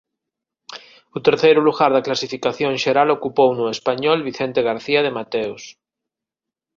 [1.17, 5.63] O terceiro lugar da clasificación xeral ocupouno o español Vicente García de Mateos.